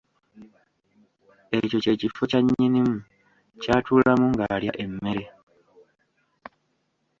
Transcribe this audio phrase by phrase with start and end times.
[1.59, 2.95] Ekyo kye kifo kya nnyinimu
[3.61, 5.25] ky’atuulamu ng’alya emmere.